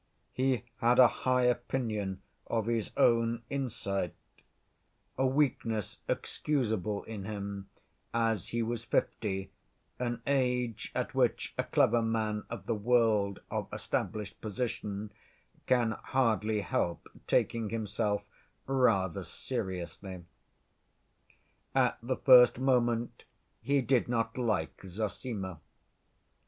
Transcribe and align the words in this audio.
He 0.33 0.63
had 0.77 0.97
a 0.97 1.05
high 1.29 1.43
opinion 1.43 2.23
of 2.47 2.65
his 2.65 2.89
own 2.97 3.43
insight, 3.51 4.15
a 5.15 5.27
weakness 5.27 5.99
excusable 6.07 7.03
in 7.03 7.25
him 7.25 7.69
as 8.11 8.47
he 8.47 8.63
was 8.63 8.83
fifty, 8.83 9.51
an 9.99 10.23
age 10.25 10.91
at 10.95 11.13
which 11.13 11.53
a 11.55 11.63
clever 11.63 12.01
man 12.01 12.45
of 12.49 12.65
the 12.65 12.73
world 12.73 13.41
of 13.51 13.71
established 13.71 14.41
position 14.41 15.11
can 15.67 15.91
hardly 15.91 16.61
help 16.61 17.07
taking 17.27 17.69
himself 17.69 18.23
rather 18.65 19.23
seriously. 19.23 20.25
At 21.75 21.99
the 22.01 22.17
first 22.17 22.57
moment 22.57 23.23
he 23.61 23.81
did 23.83 24.07
not 24.07 24.35
like 24.35 24.81
Zossima. 24.83 25.59